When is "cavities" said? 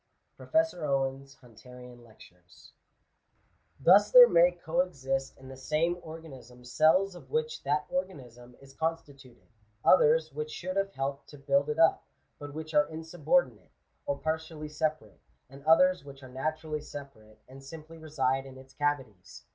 18.73-19.43